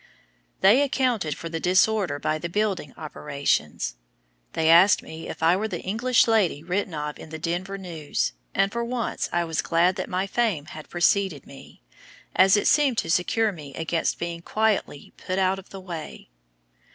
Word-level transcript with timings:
They 0.61 0.81
accounted 0.81 1.37
for 1.37 1.47
the 1.47 1.59
disorder 1.59 2.17
by 2.17 2.39
the 2.39 2.49
building 2.49 2.91
operations. 2.97 3.97
They 4.53 4.67
asked 4.67 5.03
me 5.03 5.29
if 5.29 5.43
I 5.43 5.55
were 5.55 5.67
the 5.67 5.83
English 5.83 6.27
lady 6.27 6.63
written 6.63 6.95
of 6.95 7.19
in 7.19 7.29
the 7.29 7.37
Denver 7.37 7.77
News, 7.77 8.33
and 8.55 8.71
for 8.71 8.83
once 8.83 9.29
I 9.31 9.43
was 9.45 9.61
glad 9.61 9.97
that 9.97 10.09
my 10.09 10.25
fame 10.25 10.65
had 10.65 10.89
preceded 10.89 11.45
me, 11.45 11.83
as 12.35 12.57
it 12.57 12.65
seemed 12.65 12.97
to 12.97 13.11
secure 13.11 13.51
me 13.51 13.75
against 13.75 14.17
being 14.17 14.41
quietly 14.41 15.13
"put 15.17 15.37
out 15.37 15.59
of 15.59 15.69
the 15.69 15.79
way." 15.79 16.31